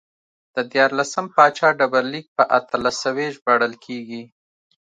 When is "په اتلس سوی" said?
2.37-3.27